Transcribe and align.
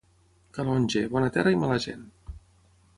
Calonge, 0.57 1.05
bona 1.13 1.29
terra 1.37 1.55
i 1.57 1.63
mala 1.67 1.79
gent. 1.87 2.05